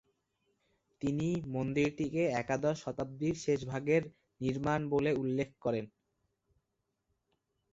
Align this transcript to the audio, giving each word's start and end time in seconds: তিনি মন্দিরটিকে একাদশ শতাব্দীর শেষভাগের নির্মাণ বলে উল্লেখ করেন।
তিনি 1.01 1.25
মন্দিরটিকে 1.53 2.23
একাদশ 2.41 2.75
শতাব্দীর 2.83 3.35
শেষভাগের 3.43 4.03
নির্মাণ 4.41 4.81
বলে 4.93 5.11
উল্লেখ 5.21 5.49
করেন। 5.61 5.85